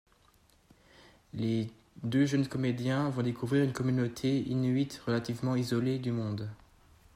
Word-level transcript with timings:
Les 1.35 1.69
deux 2.01 2.25
jeunes 2.25 2.47
comédiens 2.47 3.11
vont 3.11 3.21
découvrir 3.21 3.63
une 3.63 3.71
communauté 3.71 4.39
inuit 4.49 4.99
relativement 5.05 5.55
isolée 5.55 5.99
du 5.99 6.11
monde. 6.11 6.49